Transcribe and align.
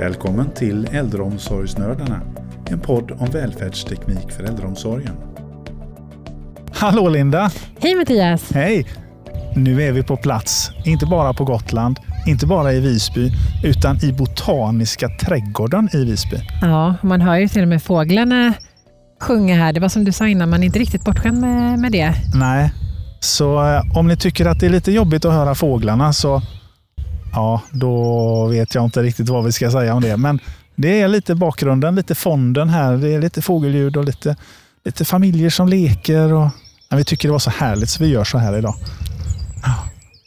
Välkommen 0.00 0.50
till 0.50 0.88
Äldreomsorgsnördarna, 0.92 2.20
en 2.70 2.80
podd 2.80 3.10
om 3.10 3.30
välfärdsteknik 3.30 4.32
för 4.32 4.44
äldreomsorgen. 4.44 5.14
Hallå 6.72 7.08
Linda! 7.08 7.50
Hej 7.80 7.94
Mattias! 7.94 8.52
Hej! 8.52 8.86
Nu 9.56 9.82
är 9.82 9.92
vi 9.92 10.02
på 10.02 10.16
plats, 10.16 10.70
inte 10.84 11.06
bara 11.06 11.32
på 11.32 11.44
Gotland, 11.44 11.98
inte 12.26 12.46
bara 12.46 12.72
i 12.72 12.80
Visby, 12.80 13.30
utan 13.64 14.04
i 14.04 14.12
Botaniska 14.12 15.08
trädgården 15.08 15.88
i 15.92 16.04
Visby. 16.04 16.36
Ja, 16.62 16.94
man 17.02 17.20
hör 17.20 17.36
ju 17.36 17.48
till 17.48 17.62
och 17.62 17.68
med 17.68 17.82
fåglarna 17.82 18.54
sjunga 19.20 19.56
här. 19.56 19.72
Det 19.72 19.80
var 19.80 19.88
som 19.88 20.04
du 20.04 20.12
sa 20.12 20.28
innan, 20.28 20.50
man 20.50 20.62
är 20.62 20.66
inte 20.66 20.78
riktigt 20.78 21.04
bortskämd 21.04 21.40
med, 21.40 21.78
med 21.78 21.92
det. 21.92 22.14
Nej, 22.34 22.72
så 23.20 23.66
eh, 23.66 23.98
om 23.98 24.06
ni 24.06 24.16
tycker 24.16 24.46
att 24.46 24.60
det 24.60 24.66
är 24.66 24.70
lite 24.70 24.92
jobbigt 24.92 25.24
att 25.24 25.32
höra 25.32 25.54
fåglarna 25.54 26.12
så 26.12 26.42
ja, 27.32 27.62
då 27.70 28.46
vet 28.46 28.74
jag 28.74 28.84
inte 28.84 29.02
riktigt 29.02 29.28
vad 29.28 29.44
vi 29.44 29.52
ska 29.52 29.70
säga 29.70 29.94
om 29.94 30.02
det. 30.02 30.16
Men 30.16 30.38
det 30.76 31.00
är 31.00 31.08
lite 31.08 31.34
bakgrunden, 31.34 31.94
lite 31.94 32.14
fonden 32.14 32.68
här. 32.68 32.96
Det 32.96 33.08
är 33.14 33.20
lite 33.20 33.42
fågelljud 33.42 33.96
och 33.96 34.04
lite, 34.04 34.36
lite 34.84 35.04
familjer 35.04 35.50
som 35.50 35.68
leker. 35.68 36.32
Och, 36.32 36.48
ja, 36.88 36.96
vi 36.96 37.04
tycker 37.04 37.28
det 37.28 37.32
var 37.32 37.38
så 37.38 37.50
härligt 37.50 37.90
så 37.90 38.04
vi 38.04 38.10
gör 38.10 38.24
så 38.24 38.38
här 38.38 38.58
idag. 38.58 38.74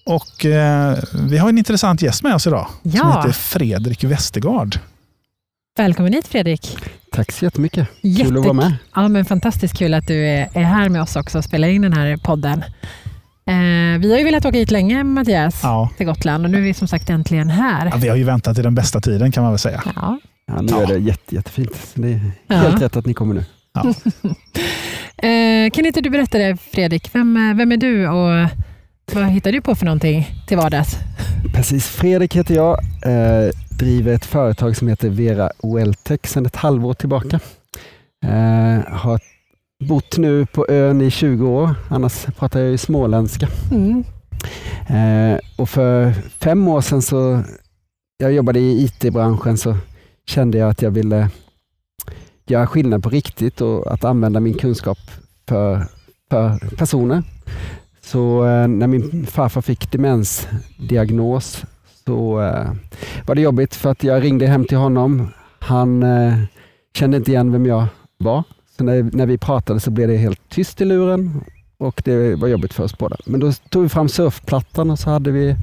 Och 0.06 0.46
eh, 0.46 0.98
Vi 1.30 1.38
har 1.38 1.50
en 1.50 1.58
intressant 1.58 2.02
gäst 2.02 2.24
med 2.24 2.36
oss 2.36 2.48
idag 2.48 2.68
Ja. 2.84 3.00
som 3.02 3.12
heter 3.18 3.32
Fredrik 3.32 4.04
Westergaard. 4.04 4.80
Välkommen 5.78 6.14
hit 6.14 6.28
Fredrik! 6.28 6.78
Tack 7.12 7.32
så 7.32 7.46
jättemycket. 7.46 7.88
Jätte- 8.02 8.24
Kul 8.30 8.38
att 8.38 8.44
vara 8.44 8.54
med. 8.54 8.76
Ja, 8.96 9.08
men 9.08 9.26
fantastiskt 9.26 9.78
kul 9.78 9.94
att 9.94 10.08
du 10.08 10.28
är 10.28 10.50
är 10.54 10.64
här 10.64 10.90
med 10.90 11.02
oss 11.02 11.16
också 11.16 11.38
och 11.38 11.44
spelar 11.44 11.68
in 11.68 11.82
den 11.82 11.94
här 11.94 12.18
podden. 12.18 12.64
Eh, 13.46 14.00
vi 14.00 14.12
har 14.12 14.18
ju 14.18 14.24
velat 14.24 14.46
åka 14.46 14.58
hit 14.58 14.72
länge 14.72 15.04
Mattias, 15.04 15.60
Ja. 15.64 15.90
till 15.98 16.06
Gotland 16.06 16.46
och 16.46 16.52
nu 16.52 16.58
är 16.58 16.62
vi 16.62 16.74
som 16.74 16.88
sagt 16.88 17.10
äntligen 17.10 17.50
här. 17.50 17.86
Ja, 17.86 17.98
vi 17.98 18.08
har 18.10 18.16
ju 18.16 18.24
väntat 18.24 18.58
i 18.58 18.62
den 18.62 18.76
bästa 18.76 19.02
tiden 19.02 19.32
kan 19.32 19.44
man 19.44 19.52
väl 19.52 19.60
säga. 19.60 19.82
Ja. 19.96 20.20
Ja, 20.46 20.62
nu 20.62 20.74
är 20.74 20.88
det 20.88 20.98
jätte, 20.98 21.36
jättefint. 21.36 21.92
Det 21.94 22.08
är 22.14 22.32
Ja. 22.48 22.56
helt 22.56 22.82
rätt 22.82 22.96
att 22.96 23.06
ni 23.06 23.14
kommer 23.14 23.34
nu. 23.36 23.46
Eh, 25.18 25.70
kan 25.72 25.86
inte 25.86 26.02
du 26.02 26.10
berätta 26.10 26.38
det 26.38 26.58
Fredrik? 26.72 27.10
Vem, 27.16 27.38
är- 27.38 27.54
vem 27.54 27.72
är 27.72 27.78
du 27.78 28.08
och 28.08 28.50
vad 29.14 29.26
hittar 29.26 29.52
du 29.52 29.62
på 29.62 29.76
för 29.76 29.86
någonting 29.86 30.28
till 30.48 30.58
vardags? 30.58 30.96
Precis, 31.54 31.88
Fredrik 31.88 32.36
heter 32.36 32.56
jag. 32.56 32.80
Eh, 33.06 33.50
driver 33.80 34.14
ett 34.14 34.26
företag 34.26 34.78
som 34.78 34.88
heter 34.88 35.10
Vera 35.10 35.50
Welltech 35.64 36.20
sedan 36.28 36.46
ett 36.46 36.56
halvår 36.56 36.94
tillbaka. 36.94 37.40
Eh, 38.26 38.94
har 38.94 39.20
bott 39.84 40.18
nu 40.18 40.46
på 40.46 40.66
ön 40.70 41.02
i 41.02 41.12
20 41.12 41.48
år, 41.48 41.76
annars 41.90 42.26
pratar 42.26 42.60
jag 42.60 42.72
ju 42.72 42.78
småländska. 42.78 43.48
Mm. 43.72 44.04
Eh, 44.88 45.40
och 45.58 45.70
för 45.70 46.12
fem 46.14 46.68
år 46.68 46.82
sedan 46.82 47.02
så, 47.02 47.44
jag 48.18 48.34
jobbade 48.34 48.60
i 48.60 48.84
IT-branschen, 48.84 49.58
så 49.58 49.76
kände 50.26 50.58
jag 50.58 50.70
att 50.70 50.82
jag 50.82 50.92
ville 50.92 51.30
göra 52.46 52.68
skillnad 52.68 53.04
på 53.04 53.10
riktigt 53.10 53.62
och 53.62 53.94
att 53.94 54.04
använda 54.04 54.40
min 54.40 54.54
kunskap 54.54 54.98
för, 55.48 55.86
för 56.30 56.76
personer. 56.78 57.24
Så 58.02 58.46
eh, 58.46 58.68
när 58.68 58.88
min 58.88 59.26
farfar 59.26 59.62
fick 59.62 59.92
demensdiagnos 59.92 61.66
så 62.06 62.42
eh, 62.42 62.72
var 63.26 63.36
det 63.36 63.42
jobbigt 63.42 63.76
för 63.76 63.92
att 63.92 64.04
jag 64.04 64.24
ringde 64.24 64.48
hem 64.48 64.66
till 64.66 64.78
honom. 64.78 65.28
Han 65.60 66.04
eh, 66.04 66.34
kände 66.94 67.18
inte 67.18 67.32
igen 67.32 67.52
vem 67.52 67.66
jag 67.66 67.86
var. 68.18 68.44
Så 68.78 68.84
när, 68.84 69.04
när 69.04 69.26
vi 69.26 69.38
pratade 69.38 69.80
så 69.80 69.92
blev 69.92 70.08
det 70.08 70.18
helt 70.18 70.50
tyst 70.50 70.82
i 70.82 70.86
luren 70.86 71.44
och 71.78 72.02
det 72.06 72.36
var 72.36 72.48
jobbigt 72.48 72.74
för 72.74 72.84
oss 72.84 72.98
båda. 72.98 73.18
Men 73.26 73.40
då 73.40 73.52
tog 73.70 73.84
vi 73.84 73.90
fram 73.90 74.10
surfplattan 74.10 74.92
och 74.92 75.00
så 75.00 75.10
hade 75.10 75.32
vi 75.32 75.56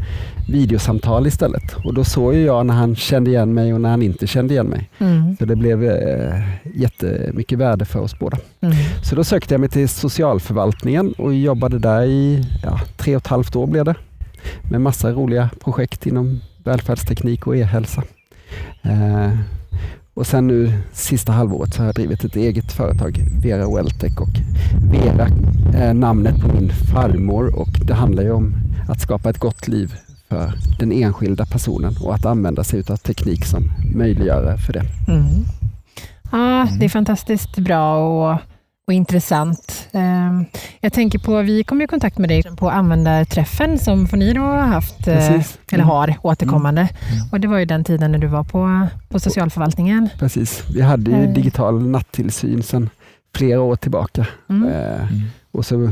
videosamtal 0.48 1.26
istället. 1.26 1.74
Och 1.84 1.94
då 1.94 2.04
såg 2.04 2.34
ju 2.34 2.44
jag 2.44 2.66
när 2.66 2.74
han 2.74 2.96
kände 2.96 3.30
igen 3.30 3.54
mig 3.54 3.74
och 3.74 3.80
när 3.80 3.90
han 3.90 4.02
inte 4.02 4.26
kände 4.26 4.54
igen 4.54 4.66
mig. 4.66 4.90
Mm. 4.98 5.36
Så 5.36 5.44
det 5.44 5.56
blev 5.56 5.84
eh, 5.84 6.42
jättemycket 6.74 7.58
värde 7.58 7.84
för 7.84 8.00
oss 8.00 8.18
båda. 8.18 8.38
Mm. 8.60 8.76
Så 9.04 9.16
då 9.16 9.24
sökte 9.24 9.54
jag 9.54 9.60
mig 9.60 9.68
till 9.68 9.88
socialförvaltningen 9.88 11.12
och 11.12 11.34
jobbade 11.34 11.78
där 11.78 12.02
i 12.02 12.44
ja, 12.62 12.80
tre 12.96 13.16
och 13.16 13.22
ett 13.22 13.26
halvt 13.26 13.56
år 13.56 13.66
blev 13.66 13.84
det. 13.84 13.94
Med 14.70 14.80
massa 14.80 15.12
roliga 15.12 15.50
projekt 15.64 16.06
inom 16.06 16.40
välfärdsteknik 16.64 17.46
och 17.46 17.56
e-hälsa. 17.56 18.02
Eh, 18.82 19.30
och 20.20 20.26
sen 20.26 20.46
nu 20.46 20.72
sista 20.92 21.32
halvåret 21.32 21.74
så 21.74 21.80
har 21.80 21.86
jag 21.86 21.94
drivit 21.94 22.24
ett 22.24 22.36
eget 22.36 22.72
företag, 22.72 23.24
Vera 23.42 23.74
Welltech 23.76 24.20
och 24.20 24.28
Vera 24.92 25.28
är 25.74 25.94
namnet 25.94 26.40
på 26.40 26.48
min 26.48 26.70
farmor 26.92 27.58
och 27.58 27.68
det 27.84 27.94
handlar 27.94 28.22
ju 28.22 28.30
om 28.30 28.54
att 28.88 29.00
skapa 29.00 29.30
ett 29.30 29.38
gott 29.38 29.68
liv 29.68 29.94
för 30.28 30.52
den 30.78 30.92
enskilda 30.92 31.46
personen 31.46 31.94
och 32.02 32.14
att 32.14 32.26
använda 32.26 32.64
sig 32.64 32.82
av 32.88 32.96
teknik 32.96 33.44
som 33.44 33.70
möjliggörare 33.94 34.58
för 34.58 34.72
det. 34.72 34.82
Mm. 35.08 35.44
Ja, 36.32 36.68
det 36.78 36.84
är 36.84 36.88
fantastiskt 36.88 37.58
bra 37.58 37.96
och, 37.96 38.38
och 38.90 38.94
intressant. 38.94 39.88
Ehm, 39.92 40.44
Jag 40.80 40.92
tänker 40.92 41.18
på, 41.18 41.42
vi 41.42 41.64
kom 41.64 41.80
i 41.82 41.86
kontakt 41.86 42.18
med 42.18 42.28
dig 42.28 42.42
på 42.56 42.70
användarträffen 42.70 43.78
som 43.78 44.06
Foniro 44.06 44.42
har 44.42 44.56
haft, 44.58 45.08
eh, 45.08 45.14
Precis. 45.16 45.58
eller 45.72 45.82
Mm. 45.84 45.88
har 45.96 46.14
återkommande. 46.22 46.88
Och 47.32 47.40
det 47.40 47.48
var 47.48 47.58
ju 47.58 47.64
den 47.64 47.84
tiden 47.84 48.12
när 48.12 48.18
du 48.18 48.26
var 48.26 48.44
på, 48.44 48.86
på 49.08 49.20
socialförvaltningen. 49.20 50.08
Precis. 50.18 50.64
Vi 50.74 50.80
hade 50.80 51.10
ju 51.10 51.24
Eh. 51.24 51.32
digital 51.34 51.82
nattillsyn 51.88 52.62
sedan 52.62 52.90
flera 53.36 53.60
år 53.60 53.76
tillbaka. 53.76 54.26
Mm. 54.48 54.68
Eh, 54.68 55.06
och 55.52 55.66
så 55.66 55.90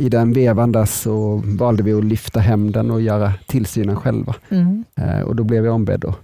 I 0.00 0.08
den 0.08 0.32
vevan 0.32 0.72
där 0.72 0.84
så 0.84 1.42
valde 1.44 1.82
vi 1.82 1.92
att 1.92 2.04
lyfta 2.04 2.40
hem 2.40 2.72
den 2.72 2.90
och 2.90 3.00
göra 3.00 3.32
tillsynen 3.46 3.96
själva. 3.96 4.34
Mm. 4.50 4.84
Och 5.26 5.36
då 5.36 5.44
blev 5.44 5.64
jag 5.64 5.74
ombedd 5.74 6.04
att 6.04 6.14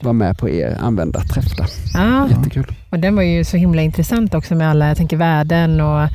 vara 0.00 0.12
med 0.12 0.38
på 0.38 0.48
er 0.48 0.76
användarträff 0.80 1.56
där. 1.56 1.66
Ja, 1.94 2.28
Jättekul. 2.28 2.74
och 2.90 2.98
den 2.98 3.14
var 3.16 3.22
ju 3.22 3.44
så 3.44 3.56
himla 3.56 3.82
intressant 3.82 4.34
också 4.34 4.54
med 4.54 4.68
alla 4.70 4.88
jag 4.88 4.96
tänker, 4.96 5.16
värden 5.16 5.80
och 5.80 6.08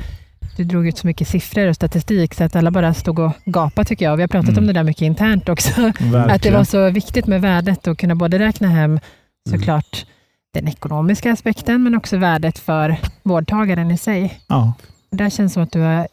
du 0.56 0.64
drog 0.64 0.88
ut 0.88 0.98
så 0.98 1.06
mycket 1.06 1.28
siffror 1.28 1.66
och 1.68 1.74
statistik 1.74 2.34
så 2.34 2.44
att 2.44 2.56
alla 2.56 2.70
bara 2.70 2.94
stod 2.94 3.18
och 3.18 3.32
gapade 3.44 3.88
tycker 3.88 4.04
jag. 4.04 4.16
Vi 4.16 4.22
har 4.22 4.28
pratat 4.28 4.48
Mm. 4.48 4.58
om 4.62 4.66
det 4.66 4.72
där 4.72 4.84
mycket 4.84 5.02
internt 5.02 5.48
också. 5.48 5.80
Verkligen. 5.82 6.30
Att 6.30 6.42
det 6.42 6.50
var 6.50 6.64
så 6.64 6.90
viktigt 6.90 7.26
med 7.26 7.40
värdet 7.40 7.88
att 7.88 7.98
kunna 7.98 8.14
både 8.14 8.38
räkna 8.38 8.68
hem 8.68 8.90
Mm. 8.90 9.00
såklart 9.60 10.06
den 10.54 10.68
ekonomiska 10.68 11.32
aspekten 11.32 11.82
men 11.82 11.94
också 11.94 12.16
värdet 12.16 12.58
för 12.58 12.96
vårdtagaren 13.22 13.90
i 13.90 13.98
sig. 13.98 14.40
Ja. 14.46 14.72
Det 15.10 15.30
känns 15.30 15.52
som 15.52 15.62
att 15.62 15.72
du 15.72 15.80
har 15.80 16.08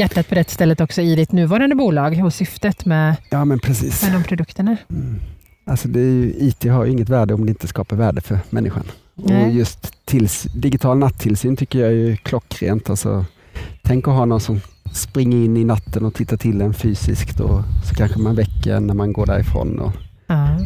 hjärtat 0.00 0.28
på 0.28 0.34
rätt 0.34 0.50
stället 0.50 0.80
också 0.80 1.00
i 1.02 1.14
ditt 1.16 1.32
nuvarande 1.32 1.76
bolag 1.76 2.24
och 2.24 2.34
syftet 2.34 2.84
med, 2.84 3.16
Ja 3.30 3.44
men 3.44 3.58
precis. 3.58 4.02
med 4.02 4.12
de 4.12 4.22
produkterna. 4.24 4.76
Mm. 4.90 5.20
Alltså 5.70 5.88
det 5.88 6.00
är 6.00 6.04
ju, 6.04 6.34
IT 6.38 6.64
har 6.64 6.84
ju 6.84 6.90
inget 6.92 7.08
värde 7.08 7.34
om 7.34 7.46
det 7.46 7.50
inte 7.50 7.66
skapar 7.66 7.96
värde 7.96 8.20
för 8.20 8.38
människan. 8.50 8.84
Och 9.16 9.30
Nej. 9.30 9.56
just 9.56 9.92
tills, 10.04 10.42
digital 10.42 10.98
nattillsyn 10.98 11.56
tycker 11.56 11.78
jag 11.78 11.88
är 11.88 11.94
ju 11.94 12.16
klockrent. 12.16 12.90
Alltså, 12.90 13.24
tänk 13.82 14.08
att 14.08 14.14
ha 14.14 14.24
någon 14.24 14.40
som 14.40 14.60
springer 14.92 15.36
in 15.44 15.56
i 15.56 15.64
natten 15.64 16.04
och 16.04 16.14
tittar 16.14 16.36
till 16.36 16.60
en 16.60 16.74
fysiskt 16.74 17.40
och 17.40 17.62
så 17.84 17.94
kanske 17.94 18.18
man 18.18 18.34
väcker 18.34 18.74
en 18.76 18.86
när 18.86 18.94
man 18.94 19.12
går 19.12 19.26
därifrån. 19.26 19.78
Och 19.78 19.92
Ja. 20.26 20.58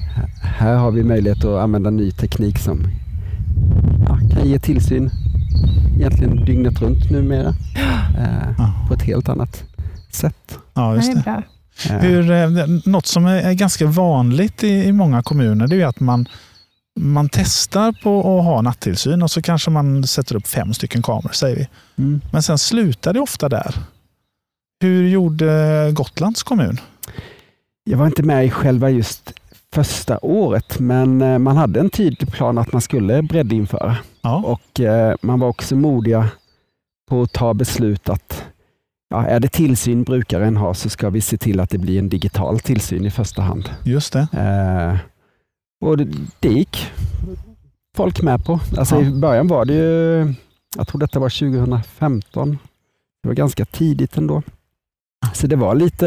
här 0.43 0.75
har 0.77 0.91
vi 0.91 1.03
möjlighet 1.05 1.45
att 1.45 1.61
använda 1.63 1.91
ny 1.91 2.11
teknik 2.11 2.59
som 2.59 2.87
ja, 4.09 4.19
kan 4.33 4.49
ge 4.49 4.59
tillsyn 4.59 5.11
egentligen 5.97 6.45
dygnet 6.45 6.83
runt 6.83 7.11
numera 7.11 7.49
eh, 8.19 8.55
Ja. 8.59 8.73
på 8.89 8.95
ett 8.95 9.03
helt 9.03 9.29
annat 9.29 9.65
sätt. 10.11 10.59
ja, 10.75 10.91
Det 10.91 10.97
just 10.97 11.11
är 11.11 11.15
det. 11.25 11.43
Hur, 11.89 12.31
eh, 12.31 12.49
något 12.85 13.07
som 13.07 13.27
är 13.27 13.53
ganska 13.53 13.87
vanligt 13.87 14.65
i, 14.65 14.69
i 14.69 14.93
många 14.93 15.23
kommuner 15.23 15.67
det 15.67 15.83
är 15.83 15.87
att 15.87 16.01
man, 16.01 16.29
man 17.01 17.29
testar 17.33 17.93
på 18.03 18.19
att 18.19 18.45
ha 18.45 18.63
nattillsyn 18.63 19.23
och 19.23 19.31
så 19.31 19.43
kanske 19.43 19.71
man 19.71 20.07
sätter 20.07 20.37
upp 20.37 20.47
fem 20.47 20.75
stycken 20.75 21.03
kameror 21.03 21.33
säger 21.33 21.57
vi. 21.57 21.69
mm. 22.03 22.21
Men 22.33 22.43
sen 22.43 22.59
slutar 22.59 23.13
det 23.13 23.21
ofta 23.21 23.49
där. 23.49 23.75
Hur 24.81 25.09
gjorde 25.09 25.91
Gotlands 25.93 26.43
kommun? 26.43 26.81
Jag 27.85 27.99
var 27.99 28.07
inte 28.07 28.23
med 28.23 28.47
i 28.47 28.51
själva 28.51 28.91
just 28.91 29.33
första 29.75 30.19
året, 30.23 30.79
men 30.79 31.23
eh, 31.23 31.39
man 31.39 31.57
hade 31.57 31.81
en 31.81 31.91
tydlig 31.91 32.33
plan 32.33 32.59
att 32.59 32.73
man 32.73 32.83
skulle 32.83 33.23
breddinföra. 33.23 33.97
Ja. 34.23 34.37
Och 34.37 34.81
eh, 34.81 35.15
man 35.23 35.41
var 35.41 35.49
också 35.49 35.77
modiga 35.77 36.29
på 37.09 37.23
att 37.23 37.33
ta 37.33 37.55
beslut 37.55 38.09
att 38.09 38.45
ja, 39.11 39.27
är 39.27 39.41
det 39.41 39.49
tillsyn 39.49 40.03
brukaren 40.03 40.57
har 40.57 40.75
så 40.75 40.89
ska 40.89 41.11
vi 41.11 41.21
se 41.21 41.37
till 41.37 41.61
att 41.61 41.71
det 41.71 41.79
blir 41.79 41.99
en 41.99 42.09
digital 42.09 42.61
tillsyn 42.61 43.07
i 43.07 43.11
första 43.11 43.43
hand. 43.43 43.71
Just 43.85 44.13
det. 44.13 44.27
Eh, 44.33 44.99
och 45.89 45.97
det, 45.97 46.09
det 46.41 46.49
gick 46.49 46.91
folk 47.97 48.23
med 48.23 48.45
på. 48.45 48.61
Alltså 48.79 48.95
Ja. 48.95 49.03
I 49.03 49.11
början 49.11 49.49
var 49.49 49.65
det 49.65 49.75
ju, 49.75 50.35
jag 50.77 50.89
tror 50.89 51.01
detta 51.01 51.19
var 51.19 51.29
2015. 51.29 52.59
Det 53.23 53.29
var 53.29 53.35
ganska 53.35 53.65
tidigt 53.65 54.17
ändå. 54.17 54.43
Så 55.35 55.47
det 55.47 55.57
var 55.57 55.75
lite, 55.75 56.07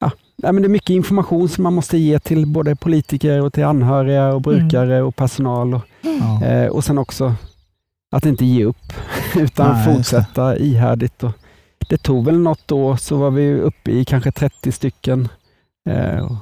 ja, 0.00 0.10
men 0.52 0.56
det 0.62 0.66
är 0.66 0.68
mycket 0.68 0.90
information 0.90 1.48
som 1.48 1.64
man 1.64 1.72
måste 1.74 1.98
ge 1.98 2.18
till 2.18 2.46
både 2.46 2.76
politiker 2.76 3.40
och 3.42 3.52
till 3.52 3.64
anhöriga 3.64 4.32
och 4.34 4.42
brukare 4.42 5.02
och 5.02 5.16
personal. 5.16 5.74
Och, 5.74 5.82
Ja. 6.20 6.44
eh, 6.46 6.66
och 6.68 6.84
sen 6.84 6.98
också 6.98 7.34
att 8.16 8.26
inte 8.26 8.44
ge 8.44 8.64
upp 8.64 8.92
utan 9.36 9.72
Nej, 9.76 9.94
fortsätta 9.96 10.56
ihärdigt. 10.56 11.22
Och 11.22 11.32
det 11.88 11.96
tog 11.96 12.24
väl 12.24 12.38
något 12.38 12.72
år 12.72 12.96
så 12.96 13.16
var 13.16 13.30
vi 13.30 13.54
uppe 13.60 13.90
i 13.90 14.04
kanske 14.04 14.32
30 14.32 14.72
stycken. 14.72 15.28
Eh, 15.88 16.32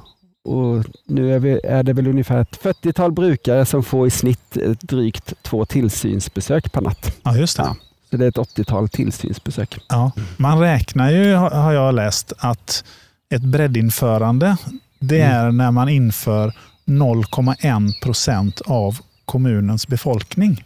och 0.45 0.85
nu 1.07 1.33
är, 1.35 1.39
vi, 1.39 1.59
är 1.63 1.83
det 1.83 1.93
väl 1.93 2.07
ungefär 2.07 2.41
ett 2.41 2.59
40-tal 2.63 3.11
brukare 3.11 3.65
som 3.65 3.83
får 3.83 4.07
i 4.07 4.09
snitt 4.09 4.57
ett 4.57 4.81
drygt 4.81 5.33
två 5.41 5.65
tillsynsbesök 5.65 6.71
per 6.71 6.81
natt. 6.81 7.17
Ja, 7.23 7.35
just 7.35 7.57
det. 7.57 7.63
Ja. 7.63 7.75
Så 8.09 8.17
det 8.17 8.25
är 8.25 8.29
ett 8.29 8.37
80-tal 8.57 8.89
tillsynsbesök. 8.89 9.77
Ja. 9.89 10.11
Man 10.37 10.59
räknar 10.59 11.11
ju, 11.11 11.33
har 11.35 11.71
jag 11.73 11.95
läst, 11.95 12.33
att 12.37 12.83
ett 13.29 13.41
breddinförande, 13.41 14.57
det 14.99 15.21
Mm. 15.21 15.37
är 15.47 15.51
när 15.51 15.71
man 15.71 15.89
inför 15.89 16.53
0,1 16.85 18.01
procent 18.03 18.61
av 18.65 18.97
kommunens 19.25 19.87
befolkning. 19.87 20.63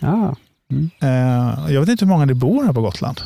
Ja. 0.00 0.36
Eh, 1.02 1.72
Jag 1.74 1.80
vet 1.80 1.88
inte 1.88 2.04
hur 2.04 2.10
många 2.12 2.26
det 2.26 2.34
bor 2.34 2.64
här 2.64 2.72
på 2.72 2.80
Gotland. 2.80 3.20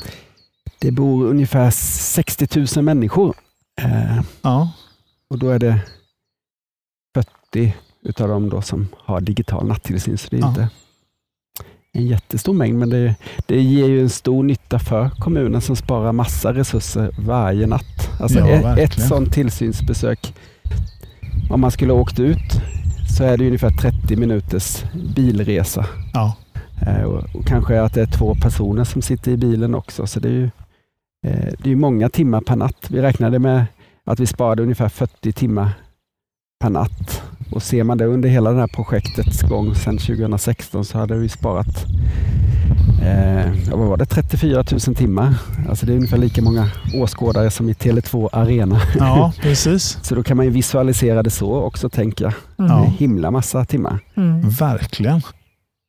Det 0.79 0.91
bor 0.91 1.27
ungefär 1.27 1.71
60 1.71 2.67
000 2.77 2.85
människor. 2.85 3.35
Eh, 3.81 4.21
Ja, 4.43 4.73
och 5.31 5.39
då 5.39 5.51
är 5.51 5.59
det 5.59 5.81
40 7.53 7.75
utav 8.03 8.29
dem 8.29 8.49
då 8.51 8.63
som 8.63 8.89
har 8.99 9.21
digital 9.21 9.67
nattillsyn. 9.67 10.19
Så 10.19 10.29
det 10.31 10.37
är 10.37 10.41
Ja. 10.41 10.49
inte 10.49 10.69
en 11.93 12.07
jättestor 12.07 12.53
mängd, 12.53 12.79
men 12.79 12.91
det, 12.91 13.15
det 13.47 13.61
ger 13.63 13.89
ju 13.89 14.01
en 14.03 14.11
stor 14.11 14.43
nytta 14.43 14.79
för 14.79 15.11
kommunen 15.11 15.61
som 15.61 15.77
sparar 15.77 16.13
massa 16.13 16.55
resurser 16.55 17.11
varje 17.19 17.67
natt. 17.67 18.11
Alltså 18.21 18.39
Ja, 18.39 18.79
ett, 18.79 18.93
ett 18.93 19.09
sådant 19.09 19.33
tillsynsbesök, 19.33 20.35
om 21.51 21.61
man 21.61 21.71
skulle 21.71 21.93
ha 21.93 22.01
åkt 22.01 22.21
ut, 22.21 22.61
så 23.17 23.25
är 23.25 23.37
det 23.37 23.47
ungefär 23.47 23.71
30 23.71 24.17
minuters 24.17 24.85
bilresa. 25.15 25.87
ja. 26.13 26.37
Eh, 26.87 27.03
och, 27.03 27.47
kanske 27.47 27.81
att 27.83 27.95
det 27.95 28.03
är 28.03 28.07
två 28.07 28.35
personer 28.35 28.85
som 28.85 29.03
sitter 29.03 29.33
i 29.33 29.37
bilen 29.37 29.75
också. 29.75 30.07
Så 30.07 30.21
det 30.21 30.29
är 30.29 30.33
ju 30.33 30.51
eh, 31.27 31.53
det 31.59 31.73
är 31.73 31.77
många 31.77 32.09
timmar 32.09 32.41
per 32.41 32.57
natt. 32.57 32.87
Vi 32.91 33.03
räknade 33.03 33.39
med 33.39 33.65
att 34.05 34.21
vi 34.21 34.27
sparade 34.27 34.63
ungefär 34.63 34.89
40 34.89 35.33
timmar 35.33 35.71
per 36.61 36.71
natt. 36.71 37.23
Och 37.53 37.63
ser 37.63 37.85
man 37.85 37.99
det 37.99 38.05
under 38.07 38.29
hela 38.29 38.51
det 38.53 38.61
här 38.61 38.67
projektets 38.67 39.43
gång 39.43 39.75
sedan 39.75 39.99
2016 39.99 40.85
så 40.85 40.99
hade 40.99 41.15
vi 41.19 41.29
sparat 41.29 41.85
eh, 43.03 43.53
vad 43.77 43.89
var 43.89 43.97
det, 43.97 44.07
34 44.07 44.65
000 44.87 44.95
timmar. 44.97 45.35
Alltså 45.69 45.87
det 45.87 45.93
är 45.93 45.97
ungefär 45.97 46.19
lika 46.19 46.43
många 46.43 46.69
åskådare 46.95 47.51
som 47.51 47.69
i 47.69 47.73
Tele2 47.73 48.29
Arena. 48.33 48.81
ja 48.99 49.33
precis. 49.41 49.99
Så 50.03 50.15
då 50.15 50.23
kan 50.23 50.37
man 50.37 50.47
ju 50.47 50.53
visualisera 50.53 51.23
det 51.23 51.31
så 51.31 51.55
också 51.63 51.89
tänker 51.89 52.25
jag. 52.25 52.35
Mm. 52.59 52.69
Det 52.69 52.75
är 52.75 52.85
Ja. 52.85 52.93
himla 52.99 53.31
massa 53.31 53.65
timmar. 53.65 53.99
Mm. 54.17 54.49
Verkligen. 54.51 55.21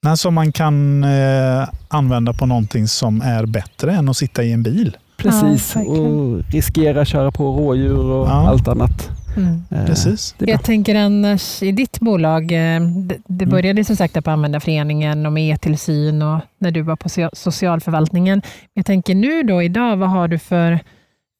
Men 0.01 0.17
som 0.17 0.33
man 0.33 0.51
kan 0.51 1.03
eh, 1.03 1.67
använda 1.87 2.33
på 2.33 2.45
någonting 2.45 2.87
som 2.87 3.21
är 3.21 3.45
bättre 3.45 3.91
än 3.93 4.09
att 4.09 4.17
sitta 4.17 4.43
i 4.43 4.51
en 4.51 4.63
bil. 4.63 4.97
Precis, 5.17 5.73
Ja, 5.75 5.81
och 5.81 6.43
riskera 6.51 7.05
köra 7.05 7.31
på 7.31 7.43
rådjur 7.43 8.05
och 8.05 8.27
Ja. 8.27 8.47
allt 8.49 8.67
annat. 8.67 9.09
Mm. 9.37 9.63
Eh, 9.71 9.85
Precis. 9.85 10.35
Det 10.37 10.43
är 10.43 10.45
bra. 10.45 10.53
Jag 10.53 10.63
tänker 10.63 10.95
annars 10.95 11.63
i 11.63 11.71
ditt 11.71 11.99
bolag, 11.99 12.43
eh, 12.51 12.81
det, 13.27 13.43
Mm. 13.43 13.49
började 13.49 13.83
som 13.83 13.95
sagt 13.95 14.23
på 14.23 14.31
Användarföreningen 14.31 15.25
och 15.25 15.33
med 15.33 15.53
e-tillsyn 15.55 16.21
och 16.21 16.39
när 16.59 16.71
du 16.71 16.81
var 16.81 16.95
på 16.95 17.09
so- 17.09 17.29
socialförvaltningen. 17.33 18.41
Jag 18.73 18.85
tänker 18.85 19.15
nu 19.15 19.43
då 19.43 19.63
idag, 19.63 19.97
vad 19.97 20.09
har 20.09 20.27
du 20.27 20.39
för, 20.39 20.79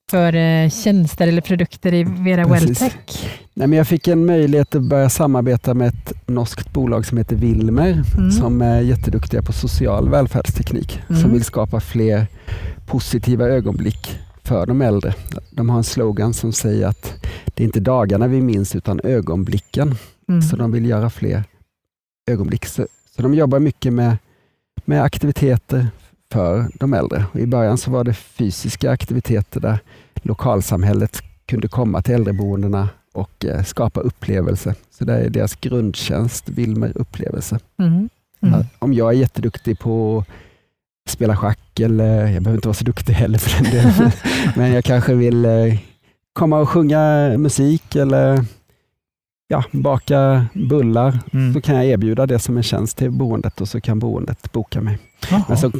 för 0.09 0.35
eh, 0.35 0.69
tjänster 0.69 1.27
eller 1.27 1.41
produkter 1.41 1.93
i 1.93 2.03
Vera 2.03 2.45
Precis. 2.47 2.81
Welltech? 2.81 3.29
Nej, 3.53 3.67
men 3.67 3.77
jag 3.77 3.87
fick 3.87 4.07
en 4.07 4.25
möjlighet 4.25 4.75
att 4.75 4.83
börja 4.83 5.09
samarbeta 5.09 5.73
med 5.73 5.87
ett 5.87 6.13
norskt 6.27 6.73
bolag 6.73 7.05
som 7.05 7.17
heter 7.17 7.35
Wilmer 7.35 8.03
Mm. 8.17 8.31
som 8.31 8.61
är 8.61 8.81
jätteduktiga 8.81 9.41
på 9.41 9.53
social 9.53 10.09
välfärdsteknik 10.09 11.01
Mm. 11.09 11.21
som 11.21 11.31
vill 11.33 11.43
skapa 11.43 11.79
fler 11.79 12.27
positiva 12.87 13.45
ögonblick 13.45 14.19
för 14.43 14.65
de 14.65 14.81
äldre. 14.81 15.13
De 15.51 15.69
har 15.69 15.77
en 15.77 15.83
slogan 15.83 16.33
som 16.33 16.53
säger 16.53 16.87
att 16.87 17.13
det 17.45 17.63
är 17.63 17.65
inte 17.65 17.79
dagarna 17.79 18.27
vi 18.27 18.41
minns 18.41 18.75
utan 18.75 18.99
ögonblicken. 19.03 19.95
Mm. 20.29 20.41
Så 20.41 20.55
de 20.55 20.71
vill 20.71 20.85
göra 20.85 21.09
fler 21.09 21.43
ögonblick. 22.31 22.65
Så, 22.65 22.87
så 23.15 23.21
de 23.21 23.33
jobbar 23.33 23.59
mycket 23.59 23.93
med, 23.93 24.17
med 24.85 25.03
aktiviteter 25.03 25.87
för 26.33 26.67
de 26.73 26.93
äldre. 26.93 27.25
I 27.33 27.45
början 27.45 27.77
så 27.77 27.91
var 27.91 28.03
det 28.03 28.13
fysiska 28.13 28.91
aktiviteter 28.91 29.59
där 29.59 29.79
lokalsamhället 30.21 31.21
kunde 31.45 31.67
komma 31.67 32.01
till 32.01 32.15
äldreboendena 32.15 32.89
och 33.13 33.45
eh, 33.45 33.63
skapa 33.63 33.99
upplevelser. 33.99 34.75
Så 34.91 35.05
det 35.05 35.13
är 35.13 35.29
deras 35.29 35.55
grundtjänst, 35.55 36.49
Wilmer 36.49 36.91
upplevelse. 36.95 37.59
Mm. 37.79 38.09
Mm. 38.41 38.65
Om 38.79 38.93
jag 38.93 39.09
är 39.09 39.17
jätteduktig 39.17 39.79
på 39.79 40.23
att 41.05 41.11
spela 41.11 41.35
schack, 41.37 41.79
eller 41.79 42.27
jag 42.27 42.43
behöver 42.43 42.57
inte 42.57 42.67
vara 42.67 42.73
så 42.75 42.83
duktig 42.83 43.13
heller 43.13 43.39
för 43.39 43.63
den 43.63 43.71
delen, 43.71 44.11
men 44.55 44.71
jag 44.73 44.83
kanske 44.85 45.13
vill 45.13 45.45
eh, 45.45 45.79
komma 46.33 46.59
och 46.59 46.69
sjunga 46.69 47.33
musik 47.37 47.95
eller 47.95 48.45
ja, 49.47 49.63
baka 49.71 50.45
bullar, 50.53 51.19
Mm. 51.33 51.53
så 51.53 51.61
kan 51.61 51.75
jag 51.75 51.85
erbjuda 51.85 52.25
det 52.25 52.39
som 52.39 52.57
en 52.57 52.63
tjänst 52.63 52.97
till 52.97 53.11
boendet 53.11 53.61
och 53.61 53.69
så 53.69 53.81
kan 53.81 53.99
boendet 53.99 54.51
boka 54.51 54.81
mig. 54.81 54.97
Men 55.47 55.57
så, 55.57 55.71